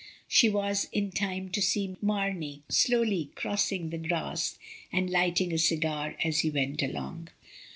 [0.27, 4.57] She was in time to see Mamey slowly crossing the grass
[4.91, 7.29] and lighting a cigar as he went along.